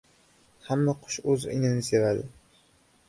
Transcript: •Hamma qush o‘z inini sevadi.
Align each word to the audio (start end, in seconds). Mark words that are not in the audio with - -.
•Hamma 0.69 0.95
qush 1.03 1.19
o‘z 1.33 1.45
inini 1.59 1.85
sevadi. 1.91 2.29